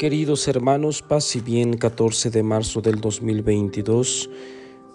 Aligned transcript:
Queridos 0.00 0.48
hermanos, 0.48 1.02
paz 1.02 1.36
y 1.36 1.42
bien, 1.42 1.76
14 1.76 2.30
de 2.30 2.42
marzo 2.42 2.80
del 2.80 3.02
2022, 3.02 4.30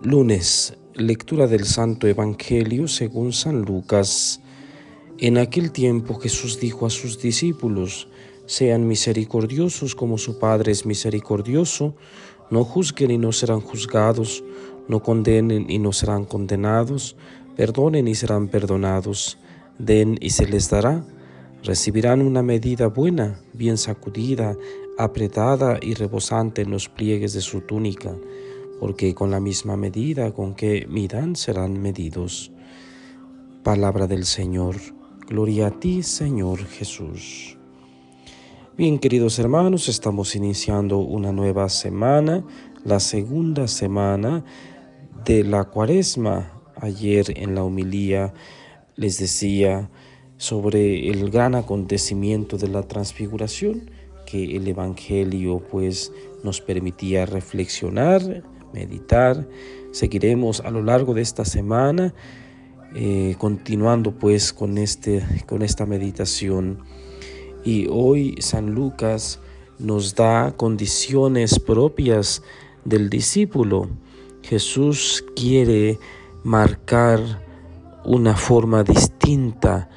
lunes, 0.00 0.78
lectura 0.94 1.46
del 1.46 1.66
Santo 1.66 2.06
Evangelio 2.06 2.88
según 2.88 3.34
San 3.34 3.60
Lucas. 3.60 4.40
En 5.18 5.36
aquel 5.36 5.70
tiempo 5.70 6.14
Jesús 6.18 6.58
dijo 6.58 6.86
a 6.86 6.88
sus 6.88 7.20
discípulos, 7.20 8.08
sean 8.46 8.88
misericordiosos 8.88 9.94
como 9.94 10.16
su 10.16 10.38
Padre 10.38 10.72
es 10.72 10.86
misericordioso, 10.86 11.94
no 12.50 12.64
juzguen 12.64 13.10
y 13.10 13.18
no 13.18 13.32
serán 13.32 13.60
juzgados, 13.60 14.42
no 14.88 15.02
condenen 15.02 15.68
y 15.68 15.78
no 15.78 15.92
serán 15.92 16.24
condenados, 16.24 17.16
perdonen 17.54 18.08
y 18.08 18.14
serán 18.14 18.48
perdonados, 18.48 19.36
den 19.78 20.16
y 20.22 20.30
se 20.30 20.46
les 20.46 20.70
dará 20.70 21.04
recibirán 21.66 22.22
una 22.22 22.42
medida 22.42 22.86
buena, 22.86 23.40
bien 23.52 23.76
sacudida, 23.76 24.56
apretada 24.98 25.78
y 25.80 25.94
rebosante 25.94 26.62
en 26.62 26.70
los 26.70 26.88
pliegues 26.88 27.32
de 27.32 27.40
su 27.40 27.60
túnica, 27.60 28.14
porque 28.80 29.14
con 29.14 29.30
la 29.30 29.40
misma 29.40 29.76
medida 29.76 30.32
con 30.32 30.54
que 30.54 30.86
midan 30.88 31.36
serán 31.36 31.80
medidos. 31.80 32.52
Palabra 33.62 34.06
del 34.06 34.24
Señor. 34.24 34.76
Gloria 35.26 35.68
a 35.68 35.70
ti, 35.70 36.02
Señor 36.02 36.64
Jesús. 36.64 37.58
Bien, 38.76 38.98
queridos 38.98 39.38
hermanos, 39.38 39.88
estamos 39.88 40.36
iniciando 40.36 40.98
una 40.98 41.32
nueva 41.32 41.68
semana, 41.68 42.44
la 42.84 43.00
segunda 43.00 43.68
semana 43.68 44.44
de 45.24 45.44
la 45.44 45.64
cuaresma. 45.64 46.52
Ayer 46.76 47.38
en 47.38 47.54
la 47.54 47.64
homilía 47.64 48.34
les 48.96 49.18
decía, 49.18 49.90
sobre 50.38 51.08
el 51.08 51.30
gran 51.30 51.54
acontecimiento 51.54 52.58
de 52.58 52.68
la 52.68 52.82
transfiguración 52.82 53.90
que 54.26 54.56
el 54.56 54.68
Evangelio 54.68 55.62
pues 55.70 56.12
nos 56.42 56.60
permitía 56.60 57.24
reflexionar, 57.24 58.42
meditar. 58.74 59.48
Seguiremos 59.92 60.60
a 60.60 60.70
lo 60.70 60.82
largo 60.82 61.14
de 61.14 61.22
esta 61.22 61.44
semana 61.44 62.12
eh, 62.94 63.34
continuando 63.38 64.12
pues 64.12 64.52
con, 64.52 64.78
este, 64.78 65.22
con 65.46 65.62
esta 65.62 65.86
meditación. 65.86 66.78
Y 67.64 67.88
hoy 67.90 68.36
San 68.40 68.74
Lucas 68.74 69.40
nos 69.78 70.14
da 70.14 70.52
condiciones 70.56 71.58
propias 71.58 72.42
del 72.84 73.10
discípulo. 73.10 73.90
Jesús 74.42 75.24
quiere 75.34 75.98
marcar 76.42 77.20
una 78.04 78.36
forma 78.36 78.84
distinta 78.84 79.90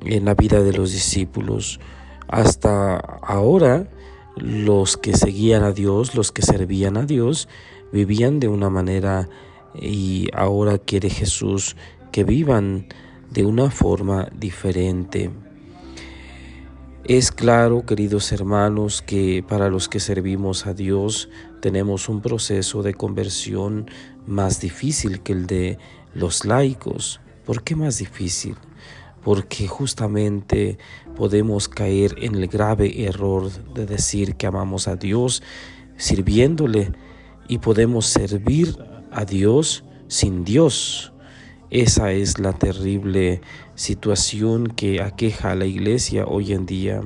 en 0.00 0.24
la 0.24 0.34
vida 0.34 0.62
de 0.62 0.72
los 0.72 0.92
discípulos. 0.92 1.78
Hasta 2.28 2.96
ahora, 2.96 3.88
los 4.36 4.96
que 4.96 5.16
seguían 5.16 5.62
a 5.62 5.72
Dios, 5.72 6.14
los 6.14 6.32
que 6.32 6.42
servían 6.42 6.96
a 6.96 7.04
Dios, 7.04 7.48
vivían 7.92 8.40
de 8.40 8.48
una 8.48 8.70
manera 8.70 9.28
y 9.74 10.28
ahora 10.32 10.78
quiere 10.78 11.10
Jesús 11.10 11.76
que 12.12 12.24
vivan 12.24 12.86
de 13.30 13.44
una 13.44 13.70
forma 13.70 14.28
diferente. 14.34 15.30
Es 17.04 17.30
claro, 17.30 17.86
queridos 17.86 18.32
hermanos, 18.32 19.00
que 19.00 19.44
para 19.46 19.68
los 19.68 19.88
que 19.88 20.00
servimos 20.00 20.66
a 20.66 20.74
Dios 20.74 21.28
tenemos 21.60 22.08
un 22.08 22.20
proceso 22.20 22.82
de 22.82 22.94
conversión 22.94 23.88
más 24.26 24.60
difícil 24.60 25.20
que 25.20 25.32
el 25.32 25.46
de 25.46 25.78
los 26.14 26.44
laicos. 26.44 27.20
¿Por 27.44 27.62
qué 27.62 27.76
más 27.76 27.98
difícil? 27.98 28.56
Porque 29.26 29.66
justamente 29.66 30.78
podemos 31.16 31.68
caer 31.68 32.14
en 32.20 32.36
el 32.36 32.46
grave 32.46 33.06
error 33.06 33.50
de 33.74 33.84
decir 33.84 34.36
que 34.36 34.46
amamos 34.46 34.86
a 34.86 34.94
Dios 34.94 35.42
sirviéndole 35.96 36.92
y 37.48 37.58
podemos 37.58 38.06
servir 38.06 38.78
a 39.10 39.24
Dios 39.24 39.82
sin 40.06 40.44
Dios. 40.44 41.12
Esa 41.70 42.12
es 42.12 42.38
la 42.38 42.52
terrible 42.52 43.40
situación 43.74 44.68
que 44.68 45.02
aqueja 45.02 45.50
a 45.50 45.56
la 45.56 45.66
iglesia 45.66 46.24
hoy 46.24 46.52
en 46.52 46.64
día. 46.64 47.02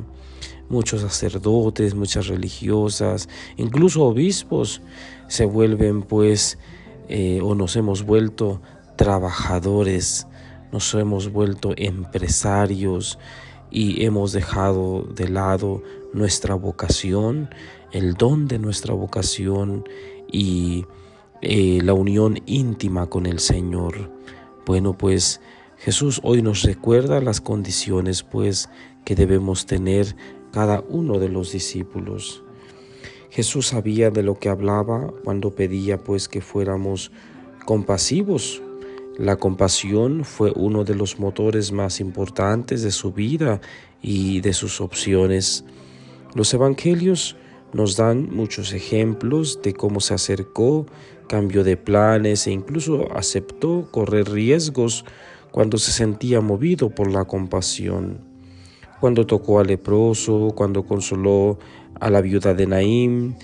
Muchos 0.69 1.01
sacerdotes, 1.01 1.95
muchas 1.95 2.27
religiosas, 2.27 3.31
incluso 3.57 4.05
obispos 4.05 4.83
se 5.27 5.47
vuelven 5.47 6.03
pues 6.03 6.59
eh, 7.09 7.41
o 7.43 7.55
nos 7.55 7.77
hemos 7.77 8.03
vuelto 8.03 8.61
trabajadores 8.97 10.27
nos 10.73 10.95
hemos 10.95 11.33
vuelto 11.33 11.73
empresarios 11.77 13.19
y 13.71 14.05
hemos 14.05 14.33
dejado 14.33 15.03
de 15.15 15.29
lado 15.29 15.83
nuestra 16.13 16.55
vocación, 16.55 17.51
el 17.93 18.15
don 18.15 18.49
de 18.49 18.59
nuestra 18.59 18.95
vocación 18.95 19.85
y 20.31 20.87
eh, 21.43 21.81
la 21.83 21.95
unión 21.95 22.39
íntima 22.47 23.07
con 23.07 23.27
el 23.27 23.39
Señor. 23.39 24.11
Bueno, 24.67 24.97
pues 24.97 25.41
Jesús 25.79 26.21
hoy 26.23 26.43
nos 26.43 26.63
recuerda 26.63 27.21
las 27.21 27.41
condiciones 27.41 28.23
pues 28.23 28.69
que 29.05 29.15
debemos 29.15 29.67
tener 29.67 30.15
cada 30.53 30.85
uno 30.89 31.19
de 31.19 31.29
los 31.29 31.53
discípulos. 31.53 32.43
Jesús 33.31 33.69
sabía 33.69 34.11
de 34.11 34.25
lo 34.25 34.39
que 34.39 34.49
hablaba 34.49 35.13
cuando 35.25 35.55
pedía 35.55 35.99
pues 36.03 36.29
que 36.29 36.41
fuéramos 36.41 37.13
compasivos 37.65 38.61
la 39.21 39.37
compasión 39.37 40.25
fue 40.25 40.51
uno 40.57 40.83
de 40.83 40.95
los 40.95 41.21
motores 41.21 41.73
más 41.73 42.01
importantes 42.01 42.83
de 42.83 42.91
su 42.91 43.13
vida 43.13 43.61
y 44.01 44.41
de 44.41 44.55
sus 44.55 44.81
opciones. 44.81 45.63
Los 46.35 46.55
evangelios 46.55 47.37
nos 47.75 47.99
dan 47.99 48.35
muchos 48.35 48.73
ejemplos 48.73 49.61
de 49.63 49.75
cómo 49.75 50.01
se 50.01 50.15
acercó, 50.15 50.87
cambió 51.29 51.65
de 51.65 51.77
planes 51.77 52.47
e 52.47 52.53
incluso 52.53 53.15
aceptó 53.15 53.89
correr 53.91 54.31
riesgos 54.31 55.05
cuando 55.51 55.77
se 55.77 55.93
sentía 55.93 56.41
movido 56.41 56.89
por 56.89 57.13
la 57.13 57.27
compasión. 57.27 58.21
Cuando 59.01 59.27
tocó 59.27 59.61
al 59.61 59.67
leproso, 59.67 60.55
cuando 60.55 60.87
consoló 60.87 61.59
a 62.01 62.09
la 62.09 62.23
viuda 62.23 62.55
de 62.55 62.67
Naim, 62.67 63.35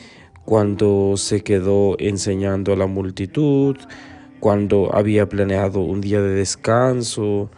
cuando 0.47 1.19
se 1.19 1.43
quedó 1.43 1.97
enseñando 1.99 2.73
a 2.73 2.77
la 2.77 2.87
multitud, 2.87 3.77
cuando 4.41 4.95
había 4.95 5.29
planeado 5.29 5.81
un 5.81 6.01
día 6.01 6.21
de 6.21 6.35
descanso. 6.35 7.51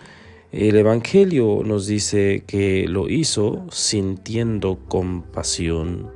El 0.52 0.76
Evangelio 0.76 1.62
nos 1.64 1.86
dice 1.86 2.44
que 2.46 2.86
lo 2.88 3.08
hizo 3.08 3.66
sintiendo 3.70 4.78
compasión. 4.88 6.10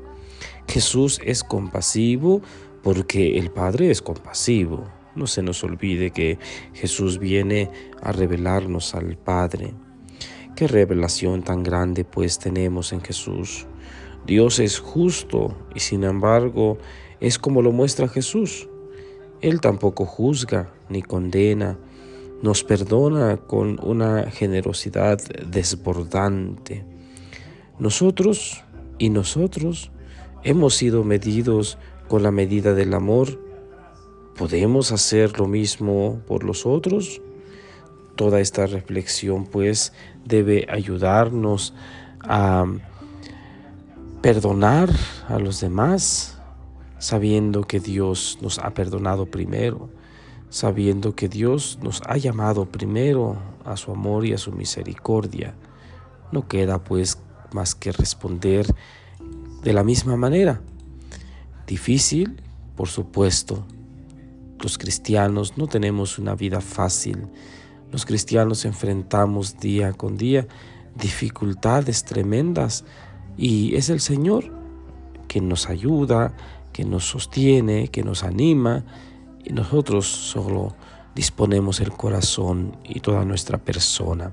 Jesús 0.68 1.20
es 1.24 1.44
compasivo 1.44 2.40
porque 2.82 3.38
el 3.38 3.50
Padre 3.50 3.90
es 3.90 4.00
compasivo. 4.00 4.84
No 5.14 5.26
se 5.26 5.42
nos 5.42 5.62
olvide 5.62 6.10
que 6.10 6.38
Jesús 6.72 7.18
viene 7.18 7.68
a 8.00 8.12
revelarnos 8.12 8.94
al 8.94 9.18
Padre. 9.18 9.74
Qué 10.56 10.66
revelación 10.66 11.42
tan 11.42 11.62
grande 11.62 12.04
pues 12.04 12.38
tenemos 12.38 12.92
en 12.92 13.02
Jesús. 13.02 13.66
Dios 14.26 14.58
es 14.60 14.78
justo 14.78 15.56
y 15.74 15.80
sin 15.80 16.04
embargo 16.04 16.78
es 17.20 17.38
como 17.38 17.60
lo 17.60 17.72
muestra 17.72 18.08
Jesús. 18.08 18.68
Él 19.42 19.60
tampoco 19.60 20.06
juzga 20.06 20.72
ni 20.88 21.02
condena, 21.02 21.76
nos 22.42 22.64
perdona 22.64 23.36
con 23.36 23.78
una 23.82 24.30
generosidad 24.30 25.18
desbordante. 25.46 26.84
Nosotros 27.78 28.62
y 28.98 29.10
nosotros 29.10 29.90
hemos 30.44 30.74
sido 30.74 31.02
medidos 31.02 31.76
con 32.08 32.22
la 32.22 32.30
medida 32.30 32.72
del 32.74 32.94
amor. 32.94 33.40
¿Podemos 34.36 34.92
hacer 34.92 35.38
lo 35.38 35.46
mismo 35.46 36.20
por 36.26 36.44
los 36.44 36.64
otros? 36.64 37.20
Toda 38.16 38.40
esta 38.40 38.66
reflexión 38.66 39.46
pues 39.46 39.92
debe 40.24 40.66
ayudarnos 40.70 41.74
a 42.20 42.64
perdonar 44.20 44.88
a 45.28 45.38
los 45.40 45.60
demás, 45.60 46.38
sabiendo 47.02 47.64
que 47.64 47.80
Dios 47.80 48.38
nos 48.40 48.60
ha 48.60 48.74
perdonado 48.74 49.26
primero, 49.26 49.90
sabiendo 50.50 51.16
que 51.16 51.28
Dios 51.28 51.80
nos 51.82 52.00
ha 52.06 52.16
llamado 52.16 52.66
primero 52.66 53.38
a 53.64 53.76
su 53.76 53.90
amor 53.90 54.24
y 54.24 54.34
a 54.34 54.38
su 54.38 54.52
misericordia. 54.52 55.56
No 56.30 56.46
queda 56.46 56.84
pues 56.84 57.18
más 57.50 57.74
que 57.74 57.90
responder 57.90 58.66
de 59.64 59.72
la 59.72 59.82
misma 59.82 60.16
manera. 60.16 60.60
Difícil, 61.66 62.40
por 62.76 62.86
supuesto. 62.86 63.66
Los 64.60 64.78
cristianos 64.78 65.58
no 65.58 65.66
tenemos 65.66 66.20
una 66.20 66.36
vida 66.36 66.60
fácil. 66.60 67.26
Los 67.90 68.06
cristianos 68.06 68.64
enfrentamos 68.64 69.58
día 69.58 69.92
con 69.92 70.16
día 70.16 70.46
dificultades 70.94 72.04
tremendas 72.04 72.84
y 73.36 73.74
es 73.74 73.88
el 73.88 73.98
Señor 73.98 74.52
quien 75.26 75.48
nos 75.48 75.68
ayuda, 75.68 76.32
que 76.72 76.84
nos 76.84 77.04
sostiene, 77.06 77.88
que 77.88 78.02
nos 78.02 78.24
anima, 78.24 78.84
y 79.44 79.52
nosotros 79.52 80.06
solo 80.06 80.74
disponemos 81.14 81.80
el 81.80 81.92
corazón 81.92 82.76
y 82.84 83.00
toda 83.00 83.24
nuestra 83.24 83.58
persona. 83.58 84.32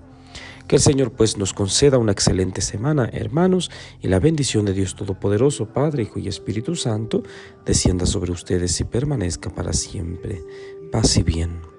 Que 0.68 0.76
el 0.76 0.82
Señor 0.82 1.12
pues 1.12 1.36
nos 1.36 1.54
conceda 1.54 1.98
una 1.98 2.12
excelente 2.12 2.62
semana, 2.62 3.10
hermanos, 3.12 3.72
y 4.02 4.08
la 4.08 4.20
bendición 4.20 4.66
de 4.66 4.74
Dios 4.74 4.96
Todopoderoso, 4.96 5.74
Padre, 5.74 6.04
Hijo 6.04 6.20
y 6.20 6.28
Espíritu 6.28 6.76
Santo, 6.76 7.24
descienda 7.66 8.06
sobre 8.06 8.32
ustedes 8.32 8.80
y 8.80 8.84
permanezca 8.84 9.50
para 9.50 9.74
siempre. 9.74 10.44
Paz 10.92 11.18
y 11.18 11.24
bien. 11.24 11.79